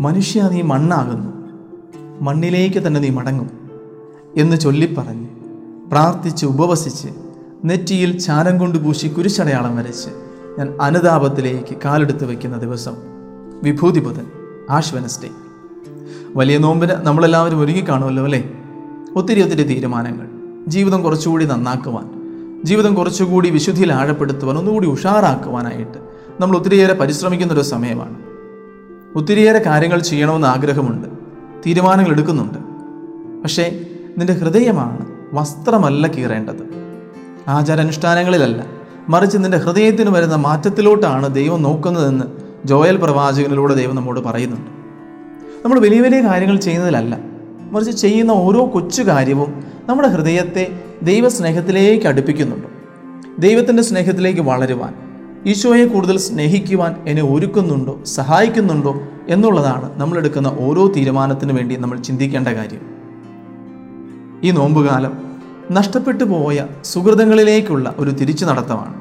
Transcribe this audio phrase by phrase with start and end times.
[0.00, 1.30] മനുഷ്യ നീ മണ്ണാകുന്നു.
[2.20, 3.50] മണ്ണിലേക്ക് തന്നെ നീ മടങ്ങും
[4.36, 5.26] എന്ന് ചൊല്ലിപ്പറഞ്ഞ്
[5.92, 7.08] പ്രാർത്ഥിച്ച് ഉപവസിച്ച്
[7.64, 10.10] നെറ്റിയിൽ ചാരം കൊണ്ട് പൂശി കുരിശടയാളം വരച്ച്
[10.58, 12.94] ഞാൻ അനുതാപത്തിലേക്ക് കാലെടുത്ത് വയ്ക്കുന്ന ദിവസം
[13.62, 14.26] വിഭൂതി ബുധൻ
[14.70, 15.28] ആഷ് വെനസ്ഡേ.
[16.34, 18.52] വലിയ നോമ്പിന് നമ്മളെല്ലാവരും ഒരുങ്ങി കാണുമല്ലോ അല്ലേ?
[19.16, 20.28] ഒത്തിരി ഒത്തിരി തീരുമാനങ്ങൾ.
[20.66, 22.10] ജീവിതം കുറച്ചുകൂടി നന്നാക്കുവാൻ
[22.64, 25.98] ജീവിതം കുറച്ചുകൂടി വിശുദ്ധിയിൽ ആഴപ്പെടുത്തുവാൻ ഒന്നുകൂടി ഉഷാറാക്കുവാനായിട്ട്
[26.40, 28.29] നമ്മൾ ഒത്തിരിയേറെ പരിശ്രമിക്കുന്നൊരു സമയമാണ്.
[29.16, 31.08] ഒത്തിരിയേറെ കാര്യങ്ങൾ ചെയ്യണമെന്ന് ആഗ്രഹമുണ്ട്.
[31.66, 32.58] തീരുമാനങ്ങൾ എടുക്കുന്നുണ്ട്.
[33.42, 33.80] പക്ഷേ
[34.18, 36.80] നിന്റെ ഹൃദയമാണ് വസ്ത്രമല്ല കീറേണ്ടത്.
[37.48, 38.66] ആചാരാനുഷ്ഠാനങ്ങളിലല്ല.
[39.08, 42.24] മറിച്ച് നിന്റെ ഹൃദയത്തിന് വരുന്ന മാറ്റത്തിലോട്ടാണ് ദൈവം നോക്കുന്നതെന്ന്
[42.64, 44.70] ജോയൽ പ്രവാചകനിലൂടെ ദൈവം നമ്മോട് പറയുന്നുണ്ട്.
[45.64, 47.18] നമ്മൾ വലിയ വലിയ കാര്യങ്ങൾ ചെയ്യുന്നതിലല്ല.
[47.70, 52.66] മറിച്ച് ചെയ്യുന്ന ഓരോ കൊച്ചു കാര്യവും നമ്മുടെ ഹൃദയത്തെ ദൈവസ്നേഹത്തിലേക്ക് അടുപ്പിക്കുന്നുണ്ട്.
[53.42, 55.09] ദൈവത്തിന്റെ സ്നേഹത്തിലേക്ക് വളരുവാൻ.
[55.46, 62.80] ഈശോയെ കൂടുതൽ സ്നേഹിക്കുവാൻ എന്നെ ഒരുക്കുന്നുണ്ടോ സഹായിക്കുന്നുണ്ടോ എന്നുള്ളതാണ് നമ്മളെടുക്കുന്ന ഓരോ തീരുമാനത്തിനു വേണ്ടി നമ്മൾ ചിന്തിക്കേണ്ട കാര്യം.
[64.42, 65.12] ഈ നോമ്പുകാലം
[65.72, 69.00] നഷ്ടപ്പെട്ടു പോയ സുഹൃതങ്ങളിലേക്കുള്ള ഒരു തിരിച്ചു നടത്തമാണ്.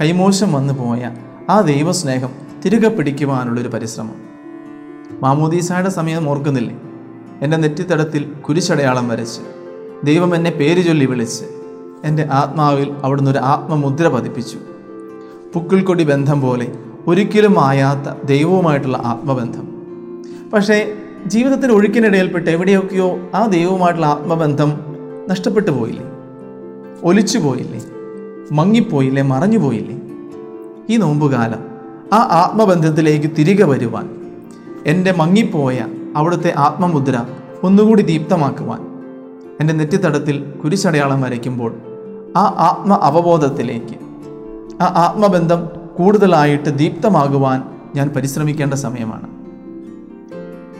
[0.00, 1.10] കൈമോശം വന്നു പോയ
[1.50, 2.30] ആ ദൈവസ്നേഹം
[2.64, 4.14] തിരികെ പിടിക്കുവാനുള്ളൊരു പരിശ്രമം.
[5.22, 6.80] മാമോദീസായുടെ സമയം ഓർക്കുന്നില്ലേ?
[7.42, 9.40] എന്റെ നെറ്റിത്തടത്തിൽ കുരിശടയാളം വരച്ച്
[10.04, 11.44] ദൈവം എന്നെ പേര് ചൊല്ലി വിളിച്ച്
[12.04, 14.58] എന്റെ ആത്മാവിൽ അവിടുന്ന് ഒരു ആത്മമുദ്ര പതിപ്പിച്ചു.
[15.54, 16.72] പുക്കിൾക്കൊടി ബന്ധം പോലെ
[17.06, 19.68] ഒരിക്കലും ആയാത്ത ദൈവവുമായിട്ടുള്ള ആത്മബന്ധം.
[20.52, 20.92] പക്ഷേ
[21.26, 24.72] ജീവിതത്തിൽ ഒഴുക്കിനിടയിൽപ്പെട്ട് എവിടെയൊക്കെയോ ആ ദൈവവുമായിട്ടുള്ള ആത്മബന്ധം
[25.28, 26.04] നഷ്ടപ്പെട്ടു പോയില്ലേ?
[27.04, 27.82] ഒലിച്ചു പോയില്ലേ?
[28.52, 29.22] മങ്ങിപ്പോയില്ലേ?
[29.22, 30.00] മറഞ്ഞു പോയില്ലേ?
[30.90, 31.64] ഈ നോമ്പുകാലം
[32.12, 34.10] ആ ആത്മബന്ധത്തിലേക്ക് തിരികെ വരുവാൻ
[34.86, 35.86] എന്റെ മങ്ങിപ്പോയ
[36.16, 37.24] അവിടുത്തെ ആത്മമുദ്ര
[37.62, 38.80] ഒന്നുകൂടി ദീപ്തമാക്കുവാൻ
[39.60, 41.74] എന്റെ നെറ്റിത്തടത്തിൽ കുരിശടയാളം വരയ്ക്കുമ്പോൾ
[42.36, 44.01] ആ ആത്മ അവബോധത്തിലേക്ക്
[44.82, 47.62] ആ ആത്മബന്ധം കൂടുതലായിട്ട് ദീപ്തമാകുവാൻ
[47.94, 49.28] ഞാൻ പരിശ്രമിക്കേണ്ട സമയമാണ്.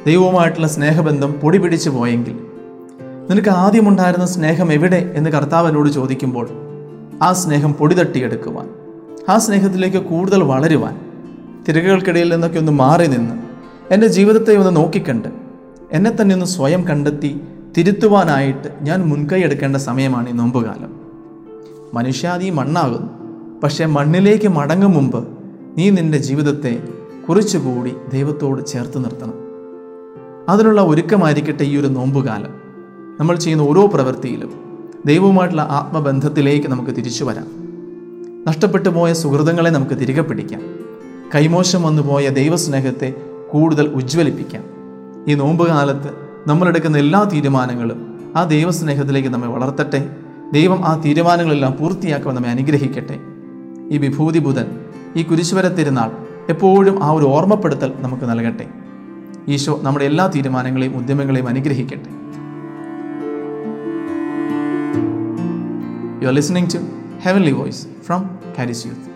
[0.06, 2.46] ദൈവവുമായിട്ടുള്ള സ്നേഹബന്ധം പൊടി പിടിച്ചു പോയെങ്കിൽ
[3.30, 6.48] നിനക്ക് ആദ്യമുണ്ടായിരുന്ന സ്നേഹം എവിടെ എന്ന് കർത്താവിനോട് ചോദിക്കുമ്പോൾ
[7.22, 8.68] ആ സ്നേഹം പൊടി തട്ടിയെടുക്കുവാൻ
[9.28, 11.00] ആ സ്നേഹത്തിലേക്ക് കൂടുതൽ വളരുവാൻ
[11.68, 13.34] തിരകൾക്കിടയിൽ നിന്നൊക്കെ ഒന്ന് മാറി നിന്ന്
[13.92, 15.28] എന്റെ ജീവിതത്തെ ഒന്ന് നോക്കിക്കണ്ട്
[15.92, 17.40] എന്നെ തന്നെ ഒന്ന് സ്വയം കണ്ടെത്തി
[17.76, 21.00] തിരുത്തുവാനായിട്ട് ഞാൻ മുൻകൈ എടുക്കേണ്ട സമയമാണ് ഈ നോമ്പുകാലം.
[21.94, 23.21] മനുഷ്യാദി മണ്ണാകുന്നു.
[23.62, 25.28] പക്ഷേ മണ്ണിലേക്ക് മടങ്ങും മുമ്പ്
[25.78, 26.82] നീ നിന്റെ ജീവിതത്തെ
[27.28, 29.34] കുറിച്ചുകൂടി ദൈവത്തോട് ചേർത്ത് നിർത്തണം.
[30.48, 32.54] അതിനുള്ള ഒരുക്കമായിരിക്കട്ടെ ഈ ഒരു നോമ്പുകാലം.
[33.20, 34.52] നമ്മൾ ചെയ്യുന്ന ഓരോ പ്രവൃത്തിയിലും
[35.06, 37.46] ദൈവവുമായിട്ടുള്ള ആത്മബന്ധത്തിലേക്ക് നമുക്ക് തിരിച്ചു വരാം.
[38.46, 40.60] നഷ്ടപ്പെട്ടു പോയ സുഹൃതങ്ങളെ നമുക്ക് തിരികെ പിടിക്കാം.
[41.34, 43.14] കൈമോശം വന്നു പോയ ദൈവസ്നേഹത്തെ
[43.50, 44.64] കൂടുതൽ ഉജ്ജ്വലിപ്പിക്കാം.
[45.28, 46.10] ഈ നോമ്പുകാലത്ത്
[46.46, 50.16] നമ്മളെടുക്കുന്ന എല്ലാ തീരുമാനങ്ങളും ആ ദൈവസ്നേഹത്തിലേക്ക് നമ്മെ വളർത്തട്ടെ.
[50.52, 53.31] ദൈവം ആ തീരുമാനങ്ങളെല്ലാം പൂർത്തിയാക്കുമെന്ന് നമ്മെ അനുഗ്രഹിക്കട്ടെ.
[53.92, 54.66] ഈ വിഭൂതി ബുധൻ
[55.16, 56.10] ഈ കുരിശുവര തിരുനാൾ
[56.48, 58.66] എപ്പോഴും ആ ഒരു ഓർമ്മപ്പെടുത്തൽ നമുക്ക് നൽകട്ടെ.
[59.48, 62.10] ഈശോ നമ്മുടെ എല്ലാ തീരുമാനങ്ങളെയും ഉദ്യമങ്ങളെയും അനുഗ്രഹിക്കട്ടെ.
[66.22, 66.78] You are listening to
[67.24, 69.11] heavenly voice from Charis youth